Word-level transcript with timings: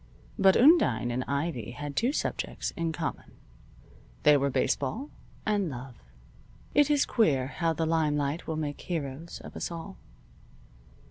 But 0.39 0.57
Undine 0.57 1.11
and 1.11 1.23
Ivy 1.27 1.73
had 1.77 1.95
two 1.95 2.11
subjects 2.11 2.71
in 2.71 2.91
common. 2.91 3.33
They 4.23 4.35
were 4.35 4.49
baseball 4.49 5.11
and 5.45 5.69
love. 5.69 6.01
It 6.73 6.89
is 6.89 7.05
queer 7.05 7.45
how 7.45 7.73
the 7.73 7.85
limelight 7.85 8.47
will 8.47 8.57
make 8.57 8.81
heroes 8.81 9.41
of 9.41 9.55
us 9.55 9.69
all. 9.69 9.97